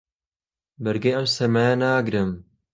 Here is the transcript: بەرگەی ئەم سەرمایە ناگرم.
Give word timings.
بەرگەی 0.83 1.15
ئەم 1.15 1.25
سەرمایە 1.35 1.73
ناگرم. 1.83 2.29